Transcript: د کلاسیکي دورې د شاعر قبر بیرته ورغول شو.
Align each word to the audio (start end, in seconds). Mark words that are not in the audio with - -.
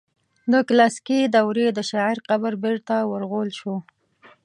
د 0.51 0.53
کلاسیکي 0.67 1.19
دورې 1.35 1.67
د 1.73 1.79
شاعر 1.89 2.17
قبر 2.29 2.53
بیرته 2.63 2.95
ورغول 3.11 3.49
شو. 3.59 3.75